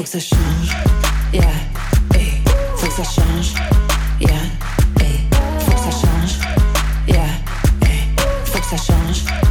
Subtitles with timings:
[0.00, 0.70] faut que ça change.
[1.30, 1.42] Yeah,
[2.14, 2.40] hey,
[2.76, 3.52] faut que ça change.
[4.18, 4.32] Yeah,
[4.98, 5.20] hey,
[5.58, 6.38] faut que ça change.
[7.06, 7.26] Yeah,
[7.82, 8.08] hey,
[8.46, 9.49] faut que ça change.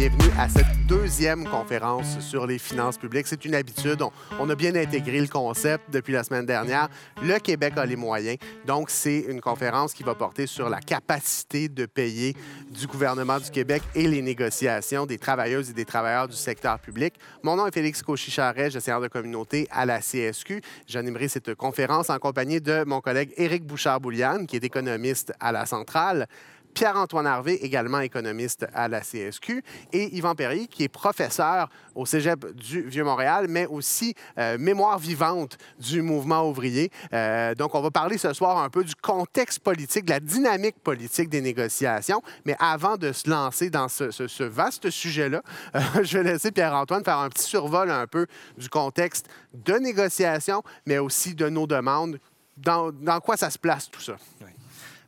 [0.00, 3.26] Bienvenue à cette deuxième conférence sur les finances publiques.
[3.26, 4.02] C'est une habitude.
[4.38, 6.88] On, a bien intégré le concept depuis la semaine dernière.
[7.22, 8.38] Le Québec a les moyens.
[8.66, 12.34] Donc, c'est une conférence qui va porter sur la capacité de payer
[12.70, 17.16] du gouvernement du Québec et les négociations des travailleuses et des travailleurs du secteur public.
[17.42, 20.62] Mon nom est Félix Cauchy-Charret, gestionnaire de communauté à la CSQ.
[20.86, 25.66] J'animerai cette conférence en compagnie de mon collègue Éric Bouchard-Bouliane, qui est économiste à la
[25.66, 26.26] Centrale.
[26.74, 32.54] Pierre-Antoine Harvé, également économiste à la CSQ, et Yvan Perry, qui est professeur au Cégep
[32.54, 36.90] du Vieux-Montréal, mais aussi euh, mémoire vivante du mouvement ouvrier.
[37.12, 40.78] Euh, donc, on va parler ce soir un peu du contexte politique, de la dynamique
[40.82, 42.22] politique des négociations.
[42.44, 45.42] Mais avant de se lancer dans ce, vaste sujet-là,
[45.74, 50.62] euh, je vais laisser Pierre-Antoine faire un petit survol un peu du contexte de négociation,
[50.86, 52.18] mais aussi de nos demandes.
[52.56, 52.92] Dans
[53.24, 54.16] quoi ça se place tout ça?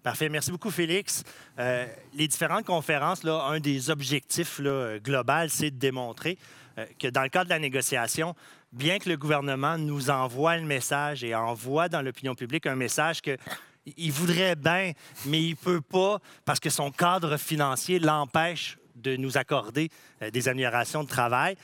[0.03, 0.29] Parfait.
[0.29, 1.23] Merci beaucoup, Félix.
[1.61, 6.39] Euh, les différentes conférences, là, un des objectifs là, global, c'est de démontrer
[6.77, 8.35] euh, que dans le cadre de la négociation,
[8.73, 13.23] bien que le gouvernement nous envoie le message et envoie dans l'opinion publique un message
[13.23, 13.37] que
[13.97, 14.93] il voudrait bien,
[15.27, 19.89] mais il peut pas parce que son cadre financier l'empêche de nous accorder
[20.21, 21.57] euh, des améliorations de travail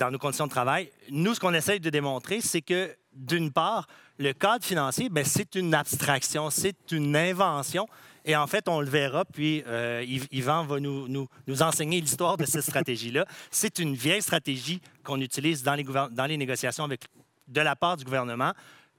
[0.00, 0.90] dans nos conditions de travail.
[1.10, 3.86] Nous, ce qu'on essaye de démontrer, c'est que, d'une part,
[4.18, 7.86] le cadre financier, ben, c'est une abstraction, c'est une invention.
[8.24, 11.28] Et en fait, on le verra, puis euh, Yv- Yvan va nous,
[11.60, 13.24] enseigner l'histoire de cette stratégie-là.
[13.52, 18.52] C'est une vieille stratégie qu'on utilise dans les, négociations de la part du gouvernement,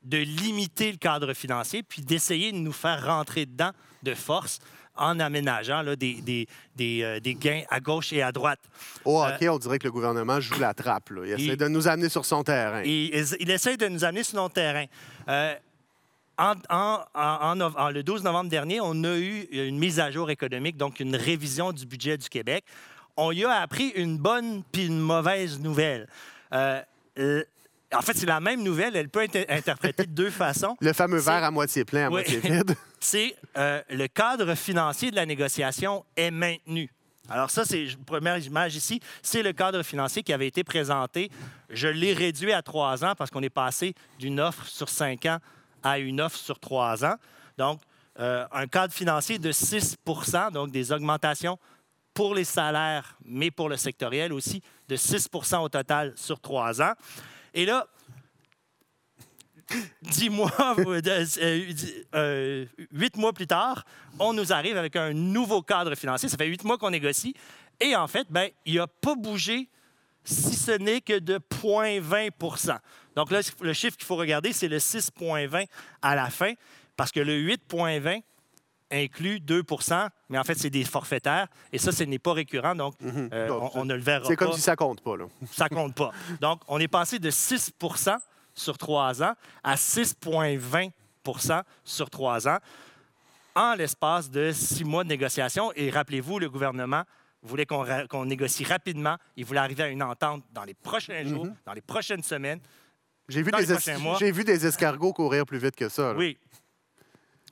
[0.04, 3.72] de limiter le cadre financier, puis d'essayer de nous faire rentrer dedans
[4.04, 4.60] de force
[4.98, 8.60] en aménageant là, des, des- des, euh, des gains à gauche et à droite.
[9.06, 11.10] Au Euh, hockey, on dirait que le gouvernement joue la trappe.
[11.12, 11.22] là.
[11.26, 12.82] Il essaie il- de nous amener sur son terrain.
[12.84, 14.86] Il, il essaie de nous amener sur notre terrain.
[15.30, 15.54] Euh,
[16.38, 16.56] en-
[17.92, 21.72] le 12 novembre dernier, on a eu une mise à jour économique, donc une révision
[21.74, 22.64] du budget du Québec.
[23.16, 26.08] On y a appris une bonne puis une mauvaise nouvelle.
[27.96, 28.96] En fait, c'est la même nouvelle.
[28.96, 30.76] Elle peut être interprétée de deux façons.
[30.82, 32.14] Le fameux verre à moitié plein, à Oui.
[32.14, 32.76] moitié vide.
[33.00, 36.90] c'est euh, le cadre financier de la négociation est maintenu.
[37.30, 39.00] Alors ça, c'est première image ici.
[39.22, 41.30] C'est le cadre financier qui avait été présenté.
[41.70, 45.40] Je l'ai réduit à trois ans parce qu'on est passé d'une offre sur cinq ans
[45.84, 47.16] à une offre sur trois ans.
[47.58, 47.80] Donc,
[48.20, 51.60] euh, un cadre financier de 6% donc des augmentations
[52.14, 56.94] pour les salaires, mais pour le sectoriel aussi, de 6% au total sur trois ans.
[57.58, 57.88] Et là,
[60.04, 61.02] dix mois, euh,
[62.14, 63.84] euh, huit mois plus tard,
[64.20, 66.30] on nous arrive avec un nouveau cadre financier.
[66.30, 67.34] Ça fait huit mois qu'on négocie.
[67.80, 69.70] Et en fait, ben, il n'a pas bougé
[70.24, 72.78] si ce n'est que de 0,20%
[73.16, 75.66] Donc là, le chiffre qu'il faut regarder, c'est le 6,20
[76.04, 76.54] à la fin,
[76.96, 78.22] parce que le 8,20
[78.92, 81.48] inclut 2% mais en fait, c'est des forfaitaires.
[81.72, 84.36] Et ça, ce n'est pas récurrent, donc euh, Donc, on, on ne le verra C'est
[84.36, 85.16] pas comme si ça compte pas.
[85.18, 85.26] Là.
[85.52, 86.12] ça compte pas.
[86.42, 88.18] Donc, on est passé de 6%
[88.54, 89.34] sur trois ans
[89.64, 92.58] à 6,20% sur trois ans
[93.56, 95.72] en l'espace de six mois de négociation.
[95.76, 97.04] Et rappelez-vous, le gouvernement
[97.42, 99.16] voulait qu'on négocie rapidement.
[99.36, 102.60] Il voulait arriver à une entente dans les prochains jours, dans les prochaines semaines.
[103.30, 104.18] J'ai vu, Dans des les es- prochains mois.
[104.20, 106.14] j'ai vu des escargots courir plus vite que ça.
[106.14, 106.18] là.
[106.18, 106.38] Oui.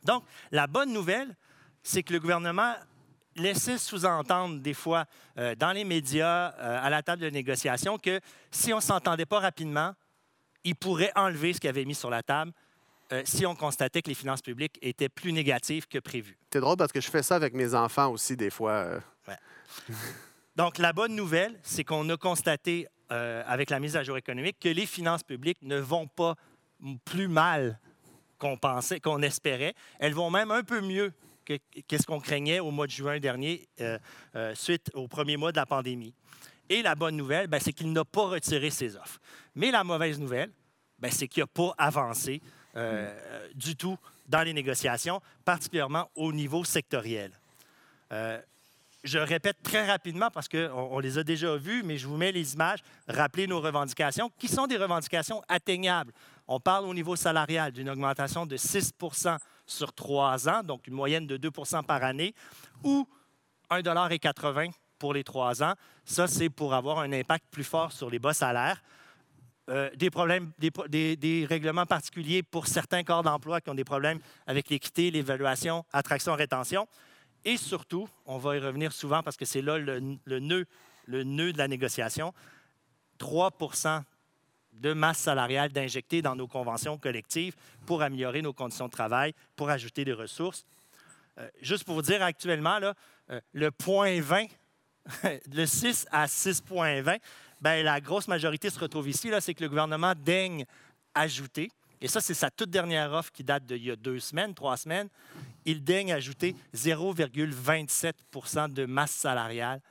[0.05, 1.35] Donc, la bonne nouvelle,
[1.83, 2.73] c'est que le gouvernement
[3.35, 5.05] laissait sous-entendre des fois
[5.37, 8.19] euh, dans les médias, euh, à la table de négociation, que
[8.51, 9.93] si on ne s'entendait pas rapidement,
[10.63, 12.51] il pourrait enlever ce qu'il avait mis sur la table
[13.11, 16.37] euh, si on constatait que les finances publiques étaient plus négatives que prévu.
[16.51, 18.99] C'est drôle parce que je fais ça avec mes enfants aussi des fois.
[20.55, 24.69] Donc, la bonne nouvelle, c'est qu'on a constaté avec la mise à jour économique que
[24.69, 26.35] les finances publiques ne vont pas
[27.03, 27.79] plus mal
[28.37, 29.73] qu'on pensait, qu'on espérait.
[29.99, 31.13] Elles vont même un peu mieux
[31.45, 31.53] que
[31.87, 33.97] qu'est-ce qu'on craignait au mois de juin dernier, euh,
[34.35, 36.13] euh, suite au premier mois de la pandémie.
[36.69, 39.19] Et la bonne nouvelle, ben, c'est qu'il n'a pas retiré ses offres.
[39.53, 40.51] Mais la mauvaise nouvelle,
[40.97, 42.41] ben, c'est qu'il n'a pas avancé
[42.75, 43.97] euh, euh, du tout
[44.27, 47.31] dans les négociations, particulièrement au niveau sectoriel.
[49.05, 52.31] Je répète très rapidement parce qu'on on les a déjà vus, mais je vous mets
[52.31, 52.79] les images.
[53.07, 56.11] Rappelez nos revendications, qui sont des revendications atteignables.
[56.47, 61.25] On parle au niveau salarial d'une augmentation de 6% sur trois ans, donc une moyenne
[61.25, 62.35] de 2% par année,
[62.83, 63.07] ou
[63.71, 65.73] 1,80 pour les trois ans.
[66.03, 68.81] Ça, c'est pour avoir un impact plus fort sur les bas salaires.
[69.69, 74.69] euh, des problèmes, des, règlements particuliers pour certains corps d'emploi qui ont des problèmes avec
[74.69, 76.87] l'équité, l'évaluation, attraction, rétention.
[77.43, 80.65] Et surtout, on va y revenir souvent parce que c'est là le, le nœud,
[81.07, 82.31] le nœud de la négociation,
[83.17, 83.51] 3
[84.79, 87.55] de masse salariale d'injecter dans nos conventions collectives
[87.85, 90.65] pour améliorer nos conditions de travail, pour ajouter des ressources.
[91.37, 92.93] Euh, juste pour vous dire, actuellement, là,
[93.29, 94.45] euh, le point 20,
[95.53, 97.19] le 6 à 6,20,
[97.61, 99.31] ben, la grosse majorité se retrouve ici.
[99.39, 100.65] C'est que le gouvernement daigne
[101.13, 104.53] ajouter, et ça, c'est sa toute dernière offre qui date d'il y a deux semaines,
[104.53, 105.09] trois semaines,
[105.65, 109.81] il daigne ajouter 0,27% de masse salariale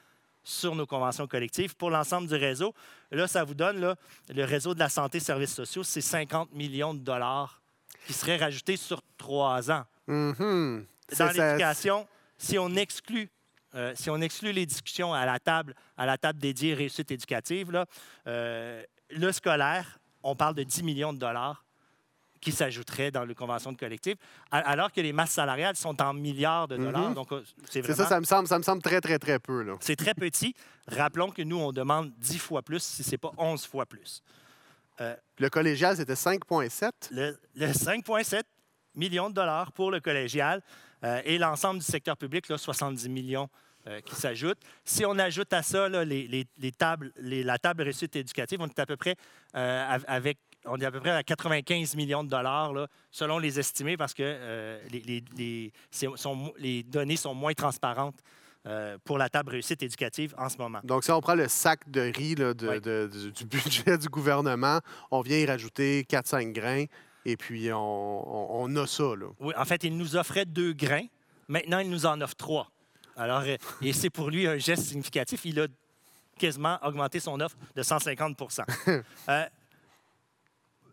[0.44, 2.74] sur nos conventions collectives pour l'ensemble du réseau.
[3.10, 3.96] Là, ça vous donne là,
[4.28, 7.62] le réseau de la santé et services sociaux, c'est 50 millions de dollars
[8.06, 9.84] qui seraient rajoutés sur trois ans.
[10.06, 10.86] Mhm.
[11.08, 12.06] C'est Dans l'éducation,
[12.38, 13.30] si on exclut
[13.74, 17.72] euh, si on exclut les discussions à la table, à la table dédiée réussite éducative,
[17.72, 17.86] là,
[18.28, 18.80] euh,
[19.10, 21.63] le scolaire, on parle de 10 millions de dollars
[22.44, 24.16] qui s'ajouteraient dans les conventions de collectif,
[24.50, 27.08] alors que les masses salariales sont en milliards de dollars.
[27.08, 27.14] Mhm.
[27.14, 27.96] Donc, euh, c'est vraiment...
[27.96, 29.64] ça, ça me, semble, ça me semble très, très, très peu.
[29.80, 30.54] C'est très petit.
[30.86, 34.22] Rappelons que nous, on demande 10 fois plus, si ce n'est pas 11 fois plus.
[35.38, 36.90] Le collégial, c'était 5,7.
[37.10, 38.42] Le, le 5,7
[38.94, 40.62] millions de dollars pour le collégial
[41.02, 43.48] euh, et l'ensemble du secteur public, là, 70 millions
[43.88, 44.60] euh, qui s'ajoutent.
[44.84, 48.60] Si on ajoute à ça là, les, les- les tables, les- la table réussite éducative,
[48.60, 49.16] on est à peu près
[49.56, 53.38] euh, av- avec on est à peu près à 95 millions de dollars, là, selon
[53.38, 57.52] les estimés, parce que euh, les, les- les- c'est- sont mo- les données sont moins
[57.54, 58.16] transparentes
[58.66, 60.80] euh, pour la table réussite éducative en ce moment.
[60.84, 62.80] Donc, si on prend le sac de riz là, de- Oui.
[62.80, 64.80] de- du, du budget du gouvernement,
[65.10, 66.86] on vient y rajouter 4-5 grains
[67.26, 69.02] et puis on, on- on a ça.
[69.16, 69.26] Là.
[69.40, 71.04] Oui, en fait, il nous offrait deux grains.
[71.48, 72.70] Maintenant, il nous en offre trois.
[73.16, 75.44] Alors, euh, et c'est pour lui un geste significatif.
[75.44, 75.66] Il a
[76.38, 78.36] quasiment augmenté son offre de 150
[79.28, 79.44] Euh,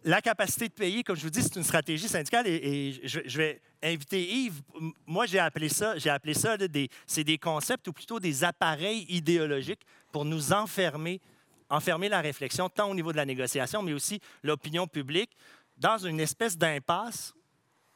[0.03, 3.61] La capacité de payer, comme je vous dis, c'est une stratégie syndicale et, je, vais
[3.83, 4.61] inviter Yves.
[5.05, 9.05] Moi, j'ai appelé ça, j'ai appelé ça des, c'est des concepts ou plutôt des appareils
[9.09, 11.21] idéologiques pour nous enfermer,
[11.69, 15.37] enfermer la réflexion tant au niveau de la négociation, mais aussi l'opinion publique
[15.77, 17.33] dans une espèce d'impasse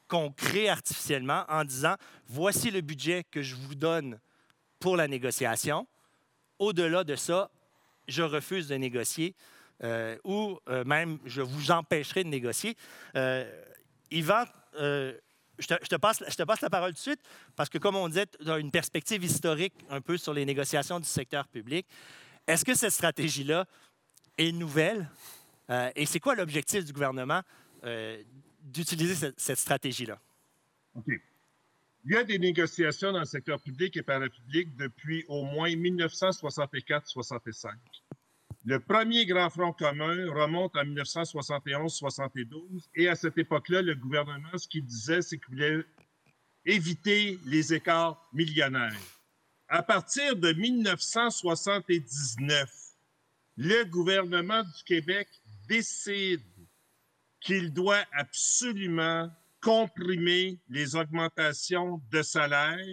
[0.08, 1.96] qu'on crée artificiellement en disant
[2.28, 4.20] voici le budget que je vous donne
[4.80, 5.88] pour la négociation.
[6.60, 7.50] Au-delà de ça,
[8.08, 9.34] je refuse de négocier
[9.84, 12.76] euh, ou euh, même je vous empêcherai de négocier.
[13.16, 13.50] Euh,
[14.12, 14.46] Yvan,
[14.80, 15.14] euh,
[15.60, 17.22] je, te, passe, je te passe la parole tout de suite
[17.56, 21.00] parce que, comme on disait, tu as une perspective historique un peu sur les négociations
[21.00, 21.88] du secteur public.
[22.48, 23.66] Est-ce que cette stratégie-là
[24.38, 25.10] est nouvelle?
[25.96, 27.42] Et c'est quoi l'objectif du gouvernement
[28.62, 30.20] d'utiliser cette, cette stratégie-là?
[30.94, 31.08] OK.
[32.08, 37.72] Il y a des négociations dans le secteur public et parapublic depuis au moins 1964-65.
[38.68, 44.68] Le premier grand front commun remonte en 1971-72 et à cette époque-là, le gouvernement, ce
[44.68, 45.86] qu'il disait, c'est qu'il voulait
[46.66, 48.98] éviter les écarts millionnaires.
[49.68, 52.68] À partir de 1979,
[53.58, 55.28] le gouvernement du Québec
[55.68, 56.42] décide
[57.40, 59.30] qu'il doit absolument
[59.62, 62.84] comprimer les augmentations de salaire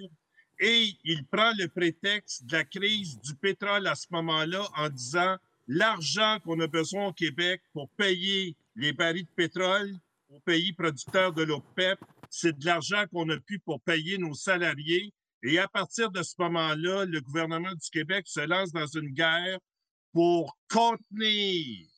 [0.59, 5.39] et il prend le prétexte de la crise du pétrole à ce moment-là en disant
[5.73, 9.97] l'argent qu'on a besoin au Québec pour payer les barils de pétrole
[10.29, 11.99] aux pays producteurs de l'OPEP,
[12.29, 15.12] c'est de l'argent qu'on a pu pour payer nos salariés.
[15.43, 19.59] Et à partir de ce moment-là, le gouvernement du Québec se lance dans une guerre
[20.12, 21.88] pour contenir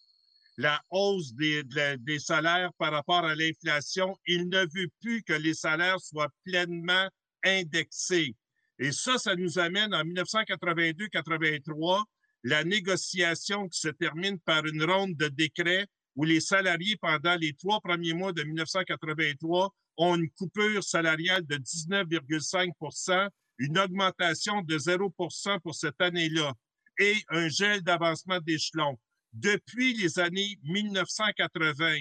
[0.56, 1.64] la hausse des,
[1.98, 4.16] des salaires par rapport à l'inflation.
[4.26, 7.08] Il ne veut plus que les salaires soient pleinement
[7.44, 8.36] indexés.
[8.78, 12.04] Et ça, ça nous amène en 1982-83,
[12.44, 15.86] la négociation qui se termine par une ronde de décrets
[16.16, 21.56] où les salariés, pendant les trois premiers mois de 1983, ont une coupure salariale de
[21.56, 26.52] 19,5% une augmentation de 0% pour cette année-là
[26.98, 28.98] et un gel d'avancement d'échelon.
[29.32, 31.96] Depuis les années 1980,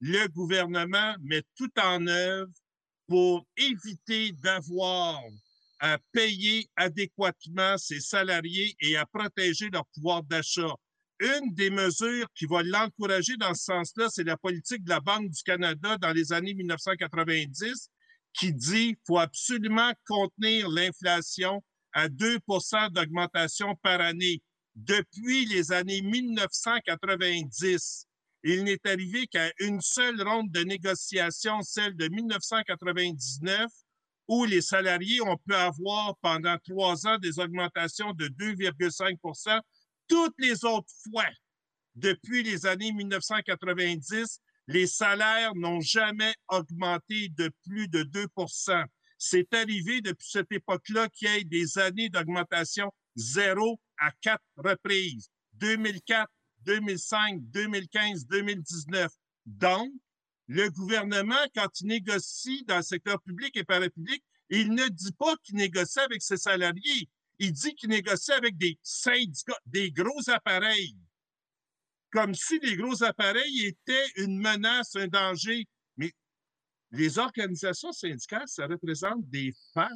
[0.00, 2.52] le gouvernement met tout en œuvre
[3.08, 5.20] pour éviter d'avoir
[5.80, 10.74] à payer adéquatement ses salariés et à protéger leur pouvoir d'achat.
[11.20, 15.30] Une des mesures qui va l'encourager dans ce sens-là, c'est la politique de la Banque
[15.30, 17.90] du Canada dans les années 1990
[18.34, 22.38] qui dit qu'il faut absolument contenir l'inflation à 2
[22.92, 24.42] d'augmentation par année.
[24.74, 28.06] Depuis les années 1990,
[28.44, 33.70] il n'est arrivé qu'à une seule ronde de négociation, celle de 1999,
[34.28, 39.60] où les salariés ont pu avoir pendant trois ans des augmentations de 2,5
[40.08, 41.28] Toutes les autres fois,
[41.94, 48.26] depuis les années 1990, les salaires n'ont jamais augmenté de plus de 2
[49.18, 55.30] C'est arrivé depuis cette époque-là qu'il y ait des années d'augmentation zéro à quatre reprises.
[55.54, 56.28] 2004,
[56.64, 59.10] 2005, 2015, 2019.
[59.46, 59.92] Donc,
[60.48, 65.36] le gouvernement, quand il négocie dans le secteur public et parapublic, il ne dit pas
[65.42, 67.08] qu'il négocie avec ses salariés.
[67.38, 70.96] Il dit qu'il négocie avec des syndicats, des gros appareils.
[72.12, 75.66] Comme si les gros appareils étaient une menace, un danger.
[75.96, 76.12] Mais
[76.92, 79.90] les organisations syndicales, ça représente des femmes.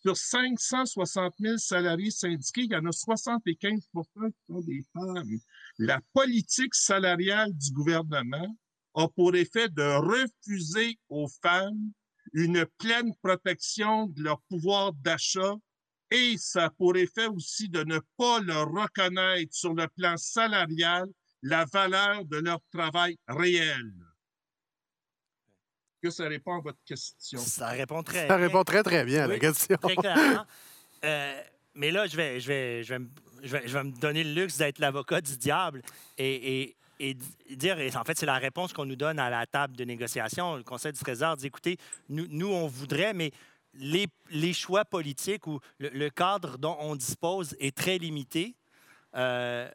[0.00, 5.38] Sur 560 000 salariés syndiqués, il y en a 75 qui sont des femmes.
[5.78, 8.56] La politique salariale du gouvernement
[8.94, 11.92] a pour effet de refuser aux femmes
[12.32, 15.54] une pleine protection de leur pouvoir d'achat
[16.10, 21.06] et ça a pour effet aussi de ne pas leur reconnaître sur le plan salarial
[21.42, 23.92] la valeur de leur travail réel.
[26.02, 27.38] Que ça répond à votre question?
[27.38, 28.46] Ça répond très Ça bien.
[28.46, 29.76] répond très, très bien à la question.
[29.76, 30.44] Très clairement.
[31.04, 31.42] Euh,
[31.74, 33.10] mais là, je vais, je, vais, je, vais, me-
[33.42, 35.82] je, vais, je vais me donner le luxe d'être l'avocat du diable
[36.16, 37.16] et, et- et
[37.56, 40.56] dire, et en fait, c'est la réponse qu'on nous donne à la table de négociation.
[40.56, 41.76] Le Conseil du Trésor dit, écoutez,
[42.08, 43.32] nous, nous on voudrait, mais
[43.74, 48.54] les, choix politiques ou le, cadre dont on dispose est très limité.
[49.16, 49.68] Euh,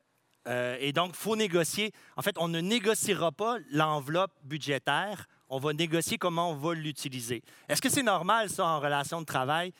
[0.47, 1.91] euh, et donc, il faut négocier.
[2.15, 5.27] En fait, on ne négociera pas l'enveloppe budgétaire.
[5.49, 7.43] On va négocier comment on va l'utiliser.
[7.67, 9.73] Est-ce que c'est normal, ça, en relation de travail,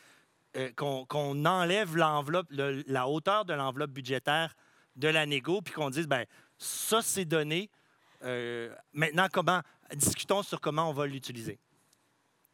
[0.56, 4.54] euh, qu'on enlève l'enveloppe, le- la hauteur de l'enveloppe budgétaire
[4.96, 6.24] de la négo, puis qu'on dise, ben
[6.58, 7.70] ça, c'est donné.
[8.22, 9.62] Euh, maintenant, comment
[9.94, 11.58] discutons sur comment on va l'utiliser.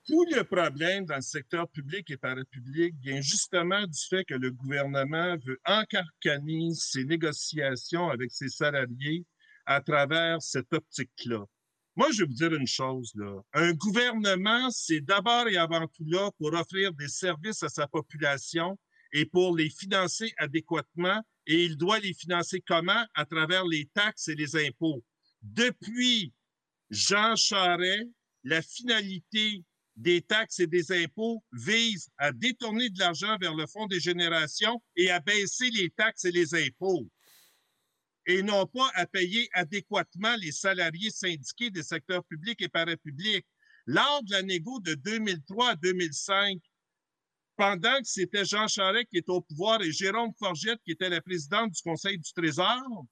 [0.07, 4.51] Tout le problème dans le secteur public et parapublic vient justement du fait que le
[4.51, 9.25] gouvernement veut encarcaner ses négociations avec ses salariés
[9.65, 11.45] à travers cette optique-là.
[11.97, 13.41] Moi, je vais vous dire une chose, là.
[13.55, 18.77] Un gouvernement, c'est d'abord et avant tout là pour offrir des services à sa population
[19.15, 21.23] et pour les financer adéquatement.
[21.47, 23.07] Et il doit les financer comment?
[23.15, 25.03] À travers les taxes et les impôts.
[25.41, 26.33] Depuis
[26.91, 28.11] Jean Charest,
[28.43, 29.65] la finalité
[29.97, 34.83] des taxes et des impôts vise à détourner de l'argent vers le Fonds des générations
[34.97, 37.09] et à baisser les taxes et les impôts
[38.27, 43.47] et non pas à payer adéquatement les salariés syndiqués des secteurs publics et parapublics.
[43.87, 46.59] Lors de la négo de 2003 à 2005,
[47.57, 51.21] pendant que c'était Jean Charest qui était au pouvoir et Jérôme Forgette qui était la
[51.21, 53.05] présidente du Conseil du Trésor,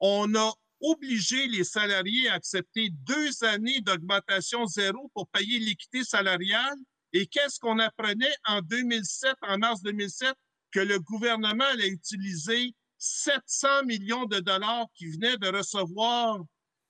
[0.00, 6.76] on a obligé les salariés à accepter deux années d'augmentation zéro pour payer l'équité salariale.
[7.12, 10.34] Et qu'est-ce qu'on apprenait en 2007, en mars 2007,
[10.72, 16.40] que le gouvernement allait utiliser 700 millions de dollars qui venaient de recevoir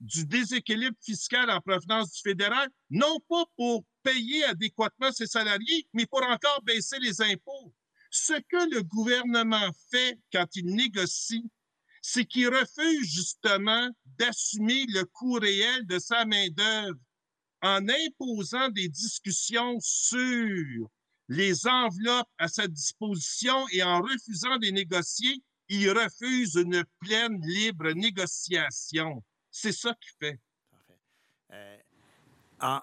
[0.01, 6.07] du déséquilibre fiscal en provenance du fédéral, non pas pour payer adéquatement ses salariés, mais
[6.07, 7.75] pour encore baisser les impôts.
[8.11, 11.45] Ce que le gouvernement fait quand il négocie,
[12.01, 16.99] c'est qu'il refuse justement d'assumer le coût réel de sa main-d'œuvre
[17.63, 20.87] en imposant des discussions sur
[21.29, 27.91] les enveloppes à sa disposition et en refusant de négocier, il refuse une pleine libre
[27.93, 29.25] négociation.
[29.51, 30.39] C'est ça qu'il fait.
[30.71, 31.01] Parfait.
[31.53, 31.79] Euh,
[32.61, 32.83] en-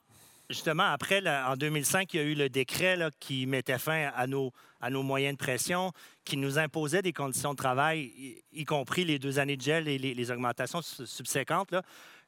[0.52, 4.54] justement, après, en 2005, il y a eu le décret qui mettait fin à nos,
[5.04, 5.92] moyens de pression,
[6.24, 9.98] qui nous imposait des conditions de travail, y, compris les deux années de gel et
[9.98, 11.74] les, augmentations su- subséquentes.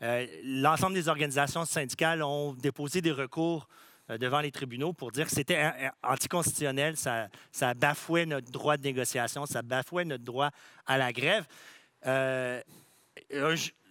[0.01, 3.67] Euh, L'ensemble des organisations syndicales ont déposé des recours
[4.09, 5.71] euh, devant les tribunaux pour dire que c'était
[6.03, 10.49] anticonstitutionnel, ça, bafouait notre droit de négociation, ça bafouait notre droit
[10.85, 11.45] à la grève.
[12.05, 12.61] Euh,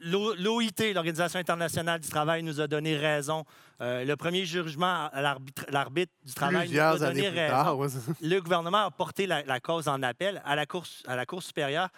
[0.05, 3.45] L'OIT, l'Organisation internationale du travail, nous a donné raison.
[3.81, 7.53] Euh, le premier jugement à l'arbitre l'arbitre du travail nous a Plusieurs donné raison.
[7.55, 7.79] tard.
[7.79, 7.89] ouais.
[8.21, 11.43] Le gouvernement a porté la, la cause en appel à la Cour, à la cour
[11.43, 11.89] supérieure.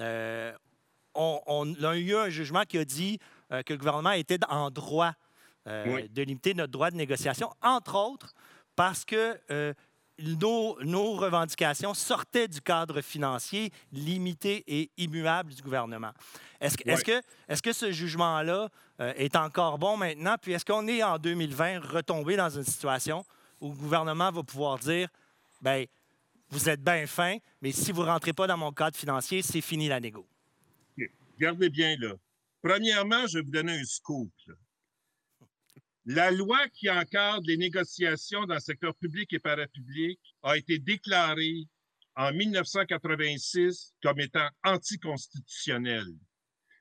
[0.00, 0.52] Euh,
[1.14, 3.18] on, on a eu un jugement qui a dit
[3.52, 5.12] euh, que le gouvernement était en droit
[5.66, 6.08] euh, Oui.
[6.10, 8.34] de limiter notre droit de négociation, entre autres
[8.76, 9.72] parce que euh,
[10.18, 16.12] nos, nos revendications sortaient du cadre financier limité et immuable du gouvernement.
[16.60, 18.68] Est-ce que, est-ce que, est-ce que ce jugement-là
[19.00, 20.36] euh, est encore bon maintenant?
[20.40, 23.24] Puis est-ce qu'on est en 2020 retombé dans une situation
[23.60, 25.08] où le gouvernement va pouvoir dire,
[25.60, 25.86] ben
[26.50, 29.60] vous êtes bien fin, mais si vous ne rentrez pas dans mon cadre financier, c'est
[29.60, 30.26] fini la négo?
[31.36, 32.14] Regardez bien là.
[32.62, 34.30] Premièrement, je vais vous donner un scoop.
[34.46, 34.54] là.
[36.06, 41.66] La loi qui encadre les négociations dans le secteur public et parapublic a été déclarée
[42.14, 46.14] en 1986 comme étant anticonstitutionnelle.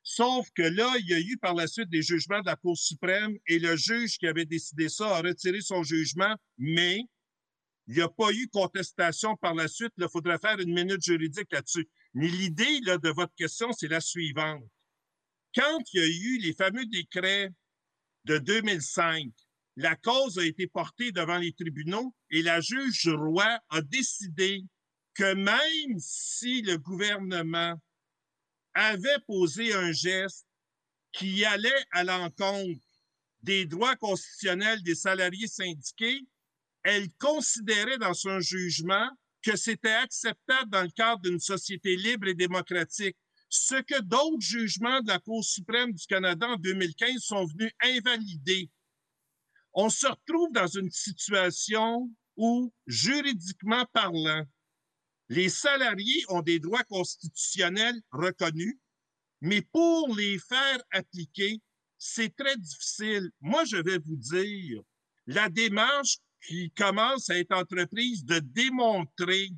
[0.04, 2.78] Sauf que là, il y a eu par la suite des jugements de la Cour
[2.78, 7.06] suprême et le juge qui avait décidé ça a retiré son jugement, mais
[7.88, 9.94] il n'y a pas eu contestation par la suite.
[9.98, 11.88] Il faudrait faire une minute juridique là-dessus.
[12.14, 14.64] Mais l'idée de votre question, c'est la suivante.
[15.56, 17.50] Quand il y a eu les fameux décrets
[18.26, 19.32] de 2005,
[19.76, 24.64] la cause a été portée devant les tribunaux et la juge Roy a décidé
[25.14, 27.76] que même si le gouvernement
[28.74, 30.46] avait posé un geste
[31.12, 32.82] qui allait à l'encontre
[33.42, 36.22] des droits constitutionnels des salariés syndiqués,
[36.84, 39.10] elle considérait dans son jugement
[39.42, 43.18] que c'était acceptable dans le cadre d'une société libre et démocratique,
[43.54, 48.72] ce que d'autres jugements de la Cour suprême du Canada en 2015 sont venus invalider.
[49.74, 54.44] On se retrouve dans une situation où, juridiquement parlant,
[55.30, 58.76] les salariés ont des droits constitutionnels reconnus,
[59.40, 61.62] mais pour les faire appliquer,
[62.00, 63.30] c'est très difficile.
[63.40, 64.82] Moi, je vais vous dire,
[65.28, 66.18] la démarche
[66.48, 69.50] qui commence à être entreprise de démontrer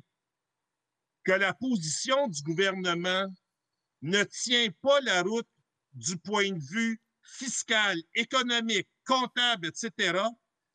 [1.24, 3.26] que la position du gouvernement
[4.02, 5.48] ne tient pas la route
[5.94, 10.20] du point de vue fiscal, économique, comptable, etc.,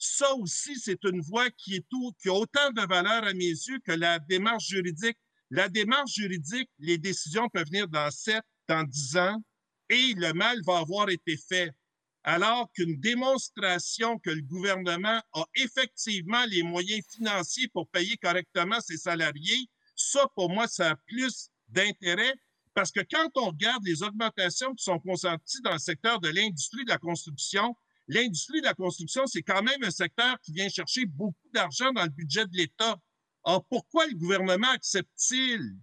[0.03, 4.17] ça aussi, c'est une voie qui, a autant de valeur à mes yeux que la
[4.17, 5.17] démarche juridique.
[5.51, 9.43] La démarche juridique, les décisions peuvent venir dans sept, dans dix ans,
[9.89, 11.69] et le mal va avoir été fait.
[12.23, 18.97] Alors qu'une démonstration que le gouvernement a effectivement les moyens financiers pour payer correctement ses
[18.97, 22.33] salariés, ça, pour moi, ça a plus d'intérêt
[22.73, 26.85] parce que quand on regarde les augmentations qui sont consenties dans le secteur de l'industrie
[26.85, 27.75] de la construction,
[28.07, 32.03] l'industrie de la construction, c'est quand même un secteur qui vient chercher beaucoup d'argent dans
[32.03, 32.97] le budget de l'État.
[33.43, 35.75] Alors, pourquoi le gouvernement accepte-t-il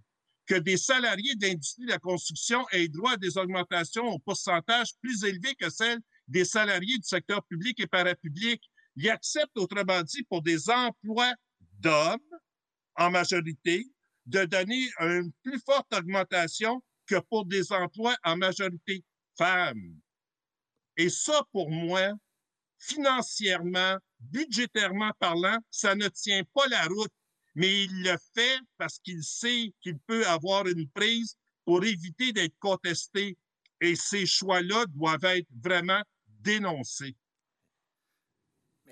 [0.45, 4.95] que des salariés de l'industrie de la construction aient droit à des augmentations au pourcentage
[5.01, 8.63] plus élevé que celles des salariés du secteur public et parapublic?
[8.95, 11.33] Il accepte, autrement dit, pour des emplois
[11.79, 12.19] d'hommes,
[12.95, 13.87] en majorité,
[14.29, 19.03] de donner une plus forte augmentation que pour des emplois en majorité
[19.37, 19.99] femmes.
[20.97, 22.11] Et ça, pour moi,
[22.77, 27.11] financièrement, budgétairement parlant, ça ne tient pas la route.
[27.55, 32.57] Mais il le fait parce qu'il sait qu'il peut avoir une prise pour éviter d'être
[32.59, 33.35] contesté.
[33.81, 37.15] Et ces choix-là doivent être vraiment dénoncés.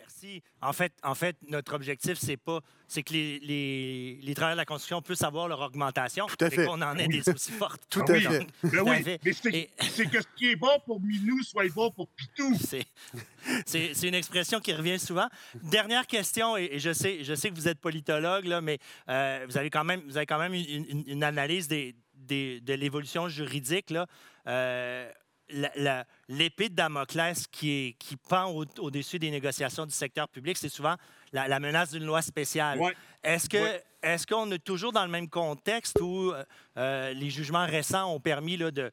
[0.07, 0.41] Merci.
[0.61, 4.61] En fait, en fait, notre objectif, c'est pas, c'est que les, les, les, travailleurs de
[4.61, 6.27] la construction puissent avoir leur augmentation.
[6.27, 6.65] Tout à fait.
[6.65, 7.81] qu'on en ait des aussi fortes.
[7.89, 8.47] Tout à fait.
[8.63, 12.55] Ben oui, mais c'est que ce qui est bon pour Minou soit bon pour Pitou.
[13.65, 15.27] C'est une expression qui revient souvent.
[15.63, 19.57] Dernière question, et, je, sais, je sais que vous êtes politologue, là, mais euh, vous
[19.57, 23.89] avez quand même, vous avez quand même une, une analyse des, des, de l'évolution juridique.
[23.89, 24.07] Là.
[24.47, 25.11] Euh,
[25.49, 30.95] l'épée de Damoclès qui, qui pend au-dessus des négociations du secteur public, c'est souvent
[31.31, 32.79] la, menace d'une loi spéciale.
[33.23, 36.43] Est-ce que est-ce qu'on est toujours dans le même contexte où euh,
[36.77, 38.91] euh, les jugements récents ont permis là, de,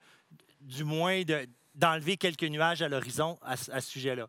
[0.62, 1.22] du moins
[1.74, 4.28] d'enlever quelques nuages à l'horizon à, à, ce sujet-là?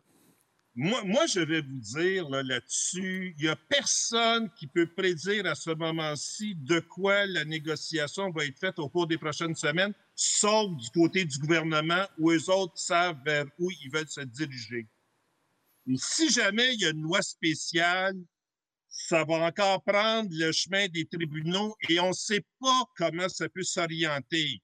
[0.74, 5.54] Moi, moi, je vais vous dire là-dessus, il n'y a personne qui peut prédire à
[5.54, 10.74] ce moment-ci de quoi la négociation va être faite au cours des prochaines semaines, sauf
[10.76, 14.88] du côté du gouvernement où eux autres savent vers où ils veulent se diriger.
[15.96, 18.16] Si jamais il y a une loi spéciale,
[18.88, 23.48] ça va encore prendre le chemin des tribunaux et on ne sait pas comment ça
[23.50, 24.62] peut s'orienter.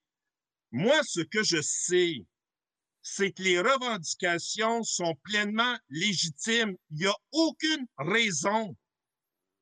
[0.72, 2.24] Moi, ce que je sais,
[3.02, 6.74] c'est que les revendications sont pleinement légitimes.
[6.90, 8.74] Il n'y a aucune raison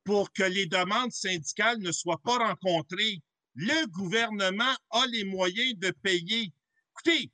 [0.04, 3.20] pour que les demandes syndicales ne soient pas rencontrées.
[3.54, 6.52] Le gouvernement a les moyens de payer.
[6.92, 7.30] Écoutez,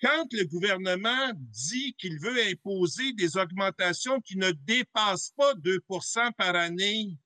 [0.00, 6.54] quand le gouvernement dit qu'il veut imposer des augmentations qui ne dépassent pas 2% par
[6.54, 7.18] année,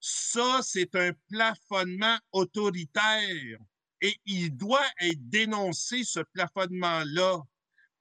[0.00, 3.58] ça, c'est un plafonnement autoritaire.
[4.00, 7.42] Et il doit être dénoncé, ce plafonnement-là,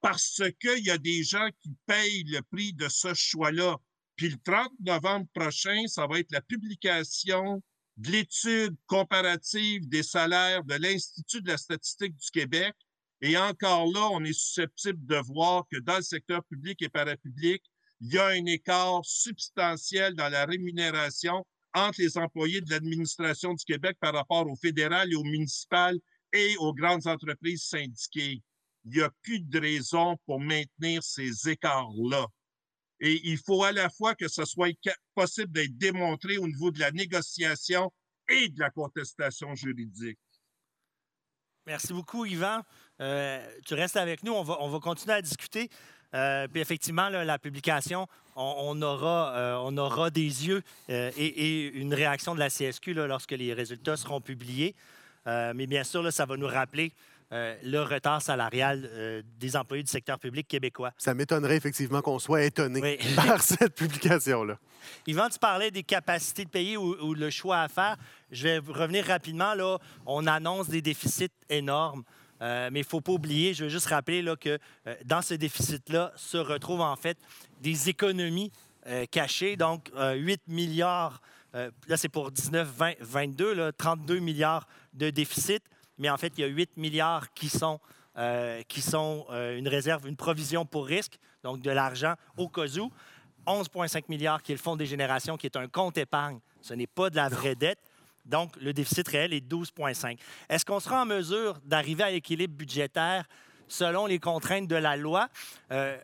[0.01, 3.77] parce qu'il y a des gens qui payent le prix de ce choix-là.
[4.15, 7.61] Puis le 30 novembre prochain, ça va être la publication
[7.97, 12.73] de l'étude comparative des salaires de l'Institut de la statistique du Québec.
[13.21, 17.63] Et encore là, on est susceptible de voir que dans le secteur public et parapublic,
[18.01, 23.63] il y a un écart substantiel dans la rémunération entre les employés de l'administration du
[23.63, 25.97] Québec par rapport au fédéral et au municipal
[26.33, 28.41] et aux grandes entreprises syndiquées.
[28.85, 32.27] Il n'y a plus de raison pour maintenir ces écarts-là.
[32.99, 34.71] Et il faut à la fois que ce soit
[35.13, 37.91] possible d'être démontré au niveau de la négociation
[38.29, 40.19] et de la contestation juridique.
[41.67, 42.61] Merci beaucoup, Yvan.
[43.01, 45.69] Euh, tu restes avec nous, on va, on va continuer à discuter.
[46.15, 51.93] Euh, puis effectivement, la publication, on, aura, euh, on aura des yeux euh, et, une
[51.93, 54.75] réaction de la CSQ lorsque les résultats seront publiés.
[55.25, 56.93] Mais bien sûr, ça va nous rappeler
[57.35, 60.91] euh, le retard salarial euh, des employés du secteur public québécois.
[60.97, 62.97] Ça m'étonnerait effectivement qu'on soit étonné Oui.
[63.15, 64.57] par cette publication-là.
[65.05, 67.97] Yvan, tu parlais des capacités de payer ou, ou le choix à faire.
[68.31, 69.53] Je vais revenir rapidement.
[69.53, 72.03] Là, on annonce des déficits énormes.
[72.41, 74.57] Euh, mais il ne faut pas oublier, je veux juste rappeler là, que
[75.03, 77.17] dans ce déficit-là se retrouvent en fait
[77.61, 78.51] des économies
[79.11, 79.57] cachées.
[79.57, 81.21] Donc, euh, 8 milliards,
[81.53, 85.63] là c'est pour 19, 20, 22, là, 32 milliards de déficit.
[85.97, 87.79] Mais en fait, il y a 8 milliards qui sont,
[88.17, 92.65] euh, qui sont euh, une réserve, une provision pour risque, donc de l'argent au cas
[92.77, 92.91] où.
[93.47, 96.39] 11,5 milliards qui est le fonds des générations, qui est un compte épargne.
[96.61, 97.79] Ce n'est pas de la vraie dette.
[98.25, 100.17] Donc, le déficit réel est 12,5.
[100.49, 103.25] Est-ce qu'on sera en mesure d'arriver à l'équilibre budgétaire
[103.67, 105.29] selon les contraintes de la loi?
[105.71, 105.95] Euh,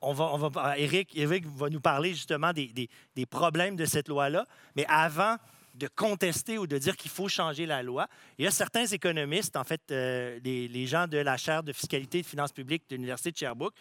[0.00, 3.84] on va, on va, Éric, Éric va nous parler justement des, des- des problèmes de
[3.84, 4.44] cette loi-là.
[4.74, 5.36] Mais avant
[5.78, 9.56] de contester ou de dire qu'il faut changer la loi, il y a certains économistes,
[9.56, 12.96] en fait, euh, les, gens de la chaire de fiscalité et de finances publiques de
[12.96, 13.74] l'Université de Sherbrooke,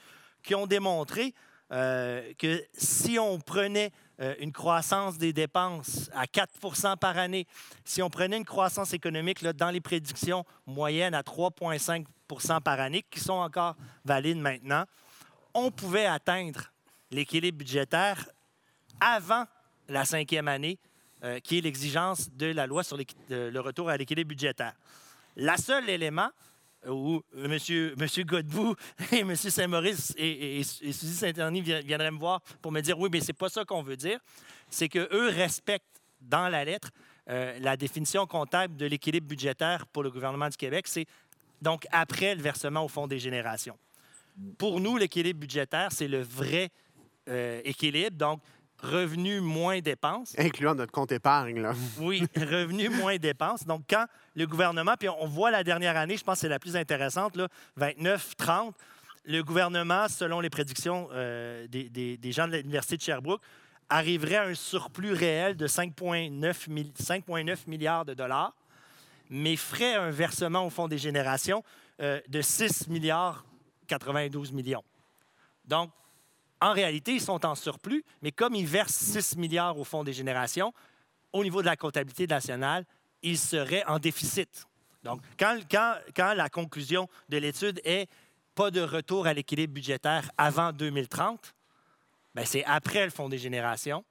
[0.43, 1.33] qui ont démontré
[1.73, 7.45] euh, que si on prenait euh, une croissance des dépenses à 4% par année,
[7.83, 13.03] si on prenait une croissance économique là, dans les prédictions moyennes à 3,5% par année,
[13.09, 14.85] qui sont encore valides maintenant,
[15.53, 16.71] on pouvait atteindre
[17.11, 18.29] l'équilibre budgétaire
[18.99, 19.45] avant
[19.89, 20.77] la cinquième année,
[21.23, 22.97] euh, qui est l'exigence de la loi sur
[23.31, 24.73] euh, le retour à l'équilibre budgétaire.
[25.35, 26.29] La seul élément
[26.87, 27.57] où M.
[27.97, 28.75] Monsieur, Godbout
[29.11, 29.35] et M.
[29.35, 33.33] Saint-Maurice et, et- Suzy Saint-Erny vi- viendraient me voir pour me dire oui, mais c'est
[33.33, 34.19] pas ça qu'on veut dire,
[34.69, 36.89] c'est qu'eux respectent dans la lettre
[37.29, 40.87] euh, la définition comptable de l'équilibre budgétaire pour le gouvernement du Québec.
[40.87, 41.05] C'est
[41.61, 43.77] donc après le versement au Fonds des générations.
[44.57, 46.69] Pour nous, l'équilibre budgétaire, c'est le vrai
[47.27, 48.15] euh, équilibre.
[48.15, 48.39] Donc,
[48.81, 50.33] revenus moins dépenses.
[50.37, 51.59] Incluant notre compte épargne.
[51.61, 51.73] Là.
[51.99, 53.65] Oui, revenus moins dépenses.
[53.65, 56.59] Donc, quand le gouvernement, puis on voit la dernière année, je pense que c'est la
[56.59, 58.75] plus intéressante, là, 29, 30,
[59.25, 63.41] le gouvernement, selon les prédictions euh, des, des- des gens de l'Université de Sherbrooke,
[63.89, 68.53] arriverait à un surplus réel de 5,9 mi- 5,9 milliards de dollars,
[69.29, 71.63] mais ferait un versement au Fonds des générations
[72.01, 73.43] euh, de 6 milliards
[73.87, 74.83] 92 millions.
[75.65, 75.89] Donc,
[76.61, 80.13] en réalité, ils sont en surplus, mais comme ils versent 6 milliards au Fonds des
[80.13, 80.73] générations,
[81.33, 82.85] au niveau de la comptabilité nationale,
[83.21, 84.65] ils seraient en déficit.
[85.03, 88.09] Donc, quand, quand- quand la conclusion de l'étude est
[88.55, 91.53] pas de retour à l'équilibre budgétaire avant 2030,
[92.33, 94.03] ben, c'est après le Fonds des générations.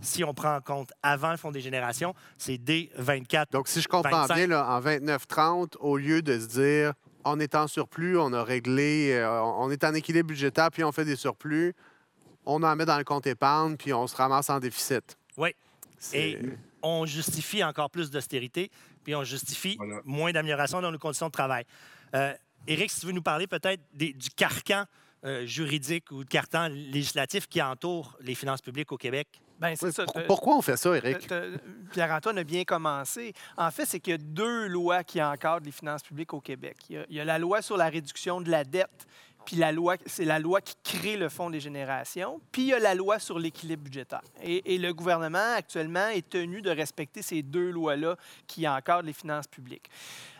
[0.00, 3.52] Si on prend en compte avant le Fonds des générations, c'est dès 24.
[3.52, 4.34] Donc, si je comprends 25.
[4.34, 6.92] bien, là, en 29-30, au lieu de se dire
[7.24, 10.92] on est en surplus, on a réglé, euh, on est en équilibre budgétaire, puis on
[10.92, 11.74] fait des surplus,
[12.46, 15.16] on en met dans le compte épargne, puis on se ramasse en déficit.
[15.36, 15.54] Oui.
[16.12, 16.38] Et
[16.82, 18.70] on justifie encore plus d'austérité,
[19.04, 20.00] puis on justifie Voilà.
[20.04, 21.64] moins d'amélioration dans nos conditions de travail.
[22.14, 22.34] Euh,
[22.66, 24.84] Éric, si tu veux nous parler peut-être du carcan
[25.24, 29.28] euh, juridique ou de carcan législatif qui entoure les finances publiques au Québec?
[29.58, 30.04] Ben, c'est Oui, ça.
[30.26, 31.26] pourquoi on fait ça, Eric?
[31.92, 33.32] Pierre-Antoine a bien commencé.
[33.56, 36.76] En fait, c'est qu'il y a deux lois qui encadrent les finances publiques au Québec.
[36.90, 39.06] Il y a, il y a la loi sur la réduction de la dette,
[39.44, 42.72] puis la loi, c'est la loi qui crée le Fonds des générations, puis il y
[42.72, 44.22] a la loi sur l'équilibre budgétaire.
[44.42, 49.12] Et, et le gouvernement, actuellement, est tenu de respecter ces deux lois-là qui encadrent les
[49.12, 49.90] finances publiques.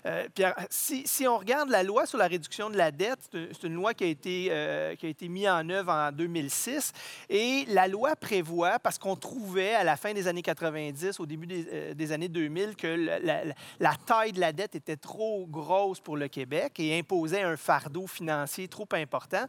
[0.06, 3.62] Euh, Pierre, si, si on regarde la loi sur la réduction de la dette, c'est
[3.66, 6.92] une loi qui a été, euh, été mise en œuvre en 2006.
[7.30, 11.46] Et la loi prévoit, parce qu'on trouvait à la fin des années 90, au début
[11.46, 13.44] des, euh, années 2000, que la, la-
[13.80, 18.06] la taille de la dette était trop grosse pour le Québec et imposait un fardeau
[18.06, 19.46] financier trop important.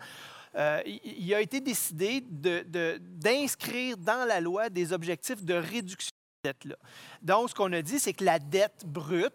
[0.55, 6.11] Euh, il a été décidé d'inscrire dans la loi des objectifs de réduction
[6.43, 6.65] de dette.
[6.65, 6.75] Là.
[7.21, 9.33] Donc, ce qu'on a dit, c'est que la dette brute,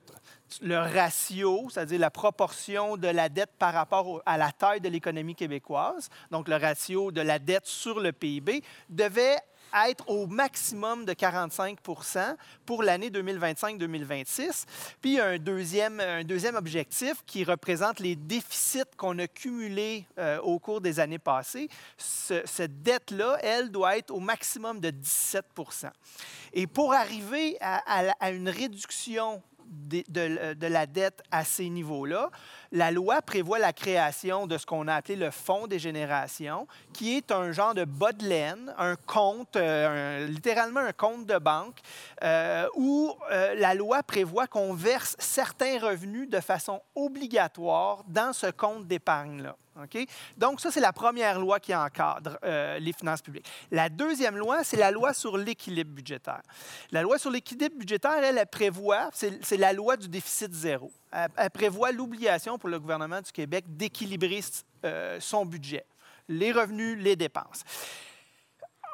[0.62, 5.34] le ratio, c'est-à-dire la proportion de la dette par rapport à la taille de l'économie
[5.34, 9.36] québécoise, donc le ratio de la dette sur le PIB, devait
[9.86, 12.34] être au maximum de 45%
[12.66, 14.64] pour l'année 2025-2026.
[15.00, 19.28] Puis il y a un deuxième, un deuxième objectif qui représente les déficits qu'on a
[19.28, 21.68] cumulés euh, au cours des années passées.
[21.96, 25.44] Ce- cette dette-là, elle, doit être au maximum de 17
[26.52, 31.68] Et pour arriver à, à à une réduction de, de- de la dette à ces
[31.70, 32.30] niveaux-là.
[32.72, 37.16] La loi prévoit la création de ce qu'on a appelé le Fonds des générations, qui
[37.16, 41.80] est un genre de bas de laine, un compte, euh, littéralement un compte de banque,
[42.22, 48.46] euh, où euh, la loi prévoit qu'on verse certains revenus de façon obligatoire dans ce
[48.52, 49.56] compte d'épargne-là.
[50.36, 53.46] Donc, ça, c'est la première loi qui encadre les finances publiques.
[53.70, 56.42] La deuxième loi, c'est la loi sur l'équilibre budgétaire.
[56.90, 60.92] La loi sur l'équilibre budgétaire, elle, prévoit, c'est la loi du déficit zéro.
[61.12, 64.40] Elle, prévoit l'obligation pour le gouvernement du Québec d'équilibrer
[64.84, 65.84] euh, son budget,
[66.28, 67.64] les revenus, les dépenses.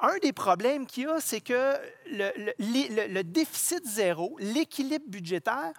[0.02, 1.74] Un des problèmes qu'il y a, c'est que
[2.10, 5.72] le déficit zéro, l'équilibre budgétaire,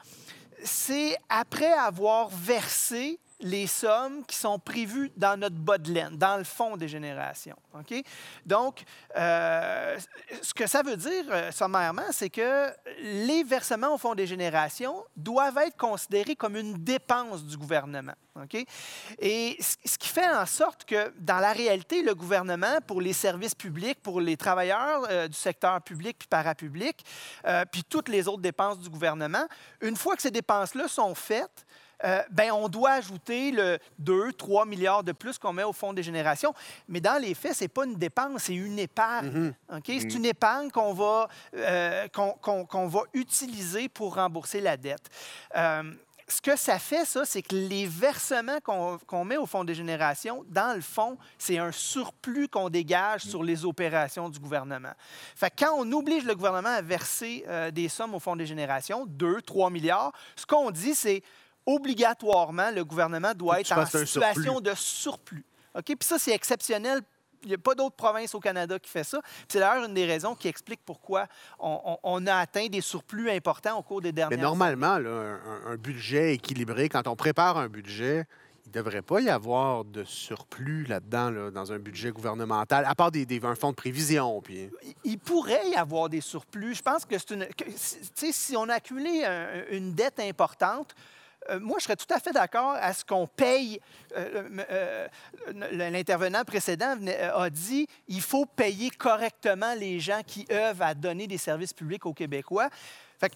[0.63, 6.37] c'est après avoir versé les sommes qui sont prévues dans notre bas de laine, dans
[6.37, 7.55] le fond des générations.
[8.45, 8.83] Donc,
[9.15, 9.97] euh,
[10.41, 12.69] ce que ça veut dire, euh, sommairement, c'est que
[13.01, 18.13] les versements au fond des générations doivent être considérés comme une dépense du gouvernement.
[19.19, 23.55] Et ce qui fait en sorte que, dans la réalité, le gouvernement, pour les services
[23.55, 27.03] publics, pour les travailleurs euh, du secteur public puis parapublic,
[27.71, 29.47] puis toutes les autres dépenses du gouvernement,
[29.81, 31.65] une fois que ces dépenses-là sont faites,
[32.03, 35.93] euh, ben, on doit ajouter le 2, 3 milliards de plus qu'on met au Fonds
[35.93, 36.53] des générations.
[36.87, 39.53] Mais dans les faits, ce n'est pas une dépense, c'est une épargne.
[39.71, 39.83] OK?
[39.85, 45.09] C'est une épargne qu'on va, euh, va utiliser pour rembourser la dette.
[45.55, 45.83] Euh,
[46.29, 50.43] ce que ça fait, ça, c'est que les versements qu'on met au Fonds des générations,
[50.49, 54.91] dans le fond, c'est un surplus qu'on dégage sur les opérations du gouvernement.
[55.35, 58.45] Fait que quand on oblige le gouvernement à verser euh, des sommes au Fonds des
[58.45, 61.23] générations, 2, 3 milliards, ce qu'on dit, c'est
[61.67, 65.45] obligatoirement, le gouvernement doit être en situation de surplus.
[65.75, 65.83] OK?
[65.85, 67.01] Puis ça, c'est exceptionnel.
[67.43, 69.21] Il n'y a pas d'autre province au Canada qui fait ça.
[69.47, 71.27] C'est d'ailleurs une des raisons qui explique pourquoi
[71.59, 75.37] on, on- on a atteint des surplus importants au cours des dernières Mais normalement, là,
[75.67, 78.25] un, budget équilibré, quand on prépare un budget,
[78.65, 82.95] il ne devrait pas y avoir de surplus là-dedans, là, dans un budget gouvernemental, à
[82.95, 84.41] part des, des- un fonds de prévision.
[84.41, 84.69] Puis...
[85.03, 86.73] il- pourrait y avoir des surplus.
[86.73, 87.45] Je pense que c'est une.
[87.45, 90.95] que- si- on a accumulé un- une dette importante,
[91.49, 93.79] euh, moi, je serais tout à fait d'accord à ce qu'on paye.
[94.15, 95.07] euh, euh,
[95.71, 96.95] L'intervenant précédent
[97.33, 102.05] a dit il faut payer correctement les gens qui œuvrent à donner des services publics
[102.05, 102.69] aux Québécois.
[103.19, 103.35] Fait que,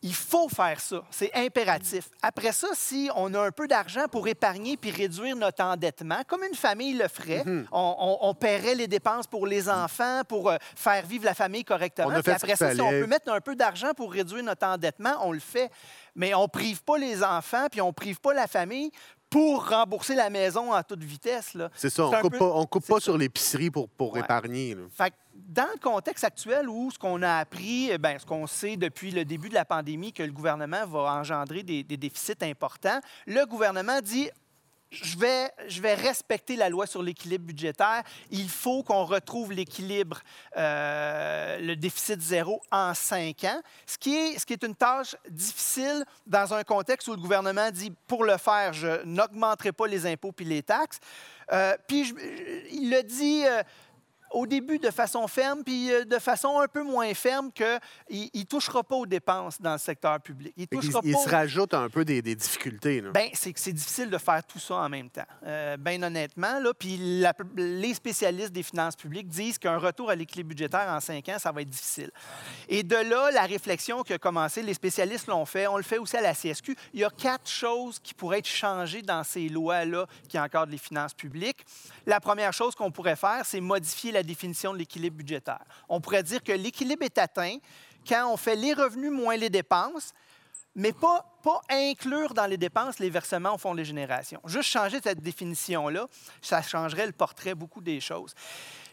[0.00, 1.02] il faut faire ça.
[1.10, 2.08] C'est impératif.
[2.22, 6.44] Après ça, si on a un peu d'argent pour épargner puis réduire notre endettement, comme
[6.44, 7.66] une famille le ferait, Mhm.
[7.72, 12.06] on, on- on paierait les dépenses pour les enfants, pour faire vivre la famille correctement.
[12.06, 14.12] On a Puis fait ce après ça, si on peut mettre un peu d'argent pour
[14.12, 15.68] réduire notre endettement, on le fait.
[16.18, 18.90] Mais on prive pas les enfants puis on prive pas la famille
[19.30, 21.56] pour rembourser la maison en toute vitesse.
[21.74, 24.20] C'est ça, on un coupe peu- pas, on coupe pas sur l'épicerie pour, pour Ouais.
[24.20, 24.74] épargner.
[24.74, 24.82] là.
[24.90, 28.46] Fait que dans le contexte actuel où ce qu'on a appris, eh ben, ce qu'on
[28.46, 32.32] sait depuis le début de la pandémie, que le gouvernement va engendrer des, des déficits
[32.42, 34.30] importants, le gouvernement dit
[34.90, 38.02] je vais, respecter la loi sur l'équilibre budgétaire.
[38.30, 40.20] Il faut qu'on retrouve l'équilibre,
[40.56, 46.64] euh, le déficit zéro en cinq ans, ce qui, est, une tâche difficile dans un
[46.64, 50.62] contexte où le gouvernement dit pour le faire, je n'augmenterai pas les impôts puis les
[50.62, 51.00] taxes.
[51.52, 52.14] Euh, puis
[52.70, 53.44] il le dit.
[53.46, 53.62] euh,
[54.30, 57.80] au début de façon ferme, puis euh, de façon un peu moins ferme qu'il
[58.34, 60.52] ne touchera pas aux dépenses dans le secteur public.
[60.56, 63.00] Il touchera il, pas se rajoute un peu des, des difficultés.
[63.00, 65.26] ben, c'est que c'est difficile de faire tout ça en même temps.
[65.46, 70.14] Euh, ben honnêtement, là, puis la- les spécialistes des finances publiques disent qu'un retour à
[70.14, 72.10] l'équilibre budgétaire en cinq ans, ça va être difficile.
[72.68, 75.98] Et de là, la réflexion qui a commencé, les spécialistes l'ont fait, on le fait
[75.98, 76.76] aussi à la CSQ.
[76.94, 80.78] Il y a quatre choses qui pourraient être changées dans ces lois-là qui encadrent les
[80.78, 81.64] finances publiques.
[82.06, 85.64] La première chose qu'on pourrait faire, c'est modifier la définition de l'équilibre budgétaire.
[85.88, 87.56] On pourrait dire que l'équilibre est atteint
[88.06, 90.14] quand on fait les revenus moins les dépenses,
[90.74, 94.40] mais pas, pas inclure dans les dépenses les versements au fonds des générations.
[94.46, 96.06] Juste changer cette définition-là,
[96.42, 98.34] ça changerait le portrait beaucoup des choses.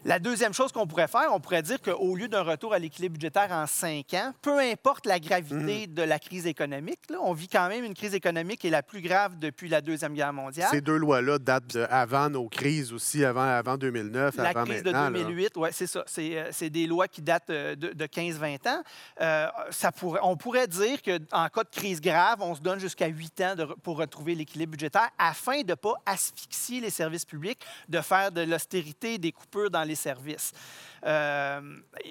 [0.03, 3.13] La deuxième chose qu'on pourrait faire, on pourrait dire qu'au lieu d'un retour à l'équilibre
[3.13, 7.47] budgétaire en cinq ans, peu importe la gravité de la crise économique, là, on vit
[7.47, 10.67] quand même une crise économique qui est la plus grave depuis la Deuxième Guerre mondiale.
[10.69, 14.91] Ces deux lois-là datent avant nos crises aussi, avant, avant 2009, La avant crise de
[14.91, 15.10] maintenant.
[15.10, 15.23] là.
[15.23, 16.03] 2008, oui, c'est ça.
[16.05, 18.84] C'est euh, c'est des lois qui datent euh, de, de 15-20 ans.
[19.21, 23.07] Euh, ça pourrait, on pourrait dire qu'en cas de crise grave, on se donne jusqu'à
[23.07, 28.01] huit ans pour retrouver l'équilibre budgétaire afin de ne pas asphyxier les services publics, de
[28.01, 30.51] faire de l'austérité, des coupures dans les services.
[31.05, 31.61] Euh,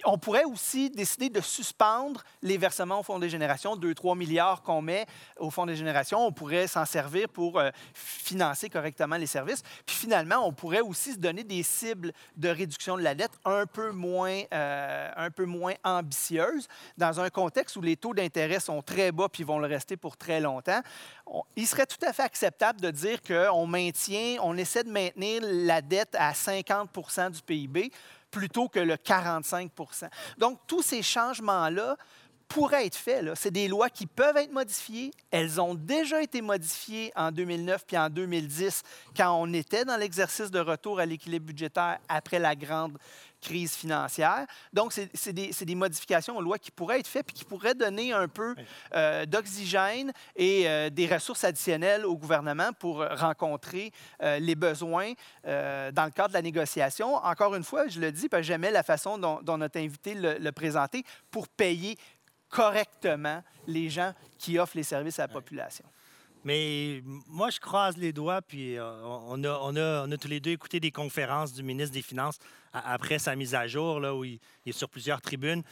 [0.05, 4.81] on pourrait aussi décider de suspendre les versements au Fonds des générations, 2-3 milliards qu'on
[4.83, 5.07] met
[5.39, 6.25] au Fonds des générations.
[6.25, 9.63] On pourrait s'en servir pour euh, financer correctement les services.
[9.85, 13.67] Puis finalement, on pourrait aussi se donner des cibles de réduction de la dette un
[13.67, 18.83] peu moins, euh, un peu moins ambitieuses dans un contexte où les taux d'intérêt sont
[18.83, 20.81] très bas puis vont le rester pour très longtemps.
[21.27, 25.41] On- il serait tout à fait acceptable de dire qu'on maintient, on essaie de maintenir
[25.43, 27.91] la dette à 50% du PIB
[28.35, 31.97] plutôt que le 45% Donc, tous ces changements-là
[32.49, 33.25] pourraient être faits.
[33.37, 35.13] C'est des lois qui peuvent être modifiées.
[35.31, 38.83] Elles ont déjà été modifiées en 2009 puis en 2010
[39.17, 42.99] quand on était dans l'exercice de retour à l'équilibre budgétaire après la grande
[43.45, 44.47] crise financière.
[44.73, 48.13] Donc, c'est des, des modifications aux lois qui pourraient être faites puis qui pourraient donner
[48.13, 48.55] un peu
[48.95, 55.13] euh, d'oxygène et euh, des ressources additionnelles au gouvernement pour euh, rencontrer euh, les besoins
[55.45, 57.17] dans le cadre de la négociation.
[57.17, 60.15] Encore une fois, je le dis, parce que j'aimais la façon dont, dont notre invité
[60.15, 61.97] le, le présentait pour payer
[62.49, 65.85] correctement les gens qui offrent les services à la population.
[66.45, 70.91] Mais moi, je croise les doigts, puis euh, on, a, tous les deux écouté des
[70.91, 72.39] conférences du ministre des Finances
[72.73, 75.63] après sa mise à jour, là, où il, est sur plusieurs tribunes.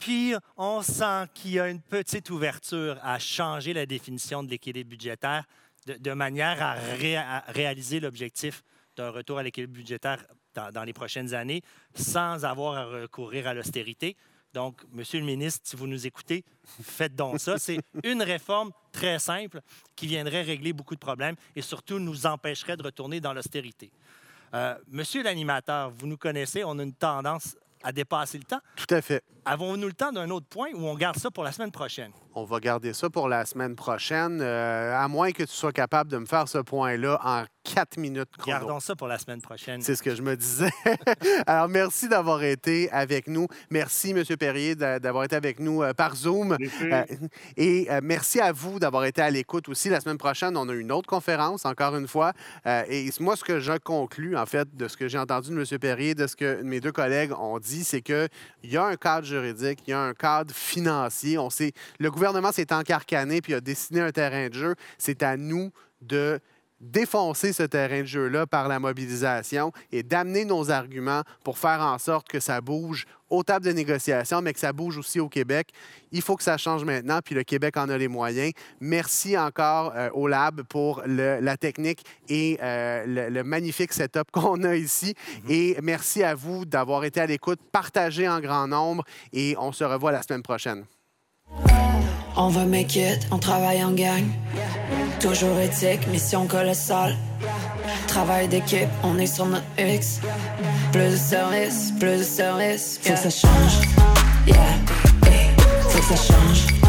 [0.00, 4.90] Puis on sent qu'il y a une petite ouverture à changer la définition de l'équilibre
[4.90, 5.44] budgétaire
[5.86, 8.62] de, manière à, ré- à réaliser l'objectif
[8.96, 10.24] d'un retour à l'équilibre budgétaire
[10.72, 11.62] dans les prochaines années
[11.94, 14.16] sans avoir à recourir à l'austérité.
[14.54, 16.44] Donc, Monsieur le ministre, si vous nous écoutez,
[16.82, 17.58] faites donc ça.
[17.58, 19.60] C'est une réforme très simple
[19.94, 23.90] qui viendrait régler beaucoup de problèmes et surtout nous empêcherait de retourner dans l'austérité.
[24.54, 28.60] Euh, monsieur l'animateur, vous nous connaissez, on a une tendance à dépasser le temps.
[28.76, 29.22] Tout à fait.
[29.44, 32.12] Avons-nous le temps d'un autre point ou on garde ça pour la semaine prochaine?
[32.40, 36.08] On va garder ça pour la semaine prochaine, euh, à moins que tu sois capable
[36.08, 38.58] de me faire ce point-là en quatre minutes chrono.
[38.60, 39.82] Gardons ça pour la semaine prochaine.
[39.82, 40.70] C'est ce que je me disais.
[41.48, 43.48] Alors, merci d'avoir été avec nous.
[43.70, 44.22] Merci, M.
[44.38, 46.56] Perrier, d'a- d'avoir été avec nous euh, par Zoom.
[46.82, 47.04] Euh,
[47.56, 49.88] et euh, merci à vous d'avoir été à l'écoute aussi.
[49.88, 52.32] La semaine prochaine, on a une autre conférence, encore une fois.
[52.66, 55.56] Euh, et moi, ce que je conclus, en fait, de ce que j'ai entendu de
[55.60, 55.78] M.
[55.80, 58.28] Perrier, de ce que mes deux collègues ont dit, c'est qu'il
[58.62, 61.36] y a un cadre juridique, il y a un cadre financier.
[61.38, 64.74] On sait, le gouvernement s'est encarcané puis a dessiné un terrain de jeu.
[64.98, 66.38] C'est à nous de
[66.80, 71.98] défoncer ce terrain de jeu-là par la mobilisation et d'amener nos arguments pour faire en
[71.98, 75.70] sorte que ça bouge aux tables de négociation, mais que ça bouge aussi au Québec.
[76.12, 78.52] Il faut que ça change maintenant, puis le Québec en a les moyens.
[78.80, 84.30] Merci encore euh, au Lab pour le- la technique et euh, le, le magnifique setup
[84.32, 85.14] qu'on a ici.
[85.48, 89.82] Et merci à vous d'avoir été à l'écoute, partagez en grand nombre et on se
[89.82, 90.84] revoit la semaine prochaine.
[92.40, 94.22] On va make it, on travaille en gang.
[95.18, 97.16] Toujours éthique, mission colossale.
[98.06, 100.20] Travail d'équipe, on est sur notre X.
[100.92, 103.00] Plus de service, plus de service.
[103.02, 103.88] Faut que ça change.
[104.46, 104.54] Yeah,
[105.26, 105.50] hey,
[105.88, 106.87] faut que ça change.